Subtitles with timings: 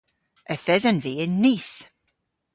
[0.53, 1.77] Yth esen vy yn Nice.